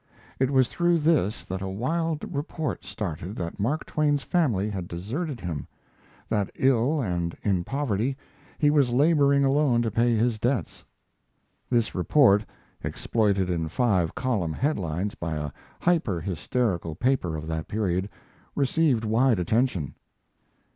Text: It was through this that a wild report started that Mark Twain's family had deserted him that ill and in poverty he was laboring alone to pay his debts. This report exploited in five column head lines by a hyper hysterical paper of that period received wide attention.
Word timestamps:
It 0.39 0.49
was 0.49 0.67
through 0.67 0.97
this 0.97 1.45
that 1.45 1.61
a 1.61 1.67
wild 1.67 2.25
report 2.33 2.83
started 2.85 3.35
that 3.35 3.59
Mark 3.59 3.85
Twain's 3.85 4.23
family 4.23 4.67
had 4.67 4.87
deserted 4.87 5.39
him 5.41 5.67
that 6.27 6.49
ill 6.55 6.99
and 6.99 7.37
in 7.43 7.63
poverty 7.63 8.17
he 8.57 8.71
was 8.71 8.89
laboring 8.89 9.45
alone 9.45 9.83
to 9.83 9.91
pay 9.91 10.15
his 10.15 10.39
debts. 10.39 10.83
This 11.69 11.93
report 11.93 12.43
exploited 12.83 13.47
in 13.47 13.69
five 13.69 14.15
column 14.15 14.53
head 14.53 14.79
lines 14.79 15.13
by 15.13 15.35
a 15.35 15.51
hyper 15.79 16.19
hysterical 16.19 16.95
paper 16.95 17.35
of 17.35 17.45
that 17.45 17.67
period 17.67 18.09
received 18.55 19.05
wide 19.05 19.37
attention. 19.37 19.93